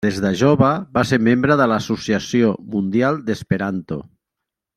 [0.05, 4.01] Des de jove va ser membre de l'Associació Mundial d'Esperanto.